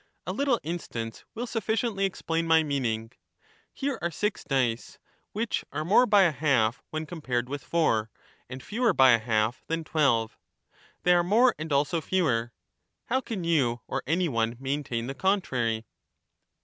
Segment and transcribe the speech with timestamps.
[0.25, 3.11] A little instance will sufficiently explain my meaning:
[3.71, 4.97] Here are six dice,
[5.31, 8.09] which are more by a half when compared with four,
[8.49, 10.39] and fewer by a half than twelve—
[11.03, 12.51] they are more and also fewer.
[13.09, 15.85] How can you or any one maintain the contrary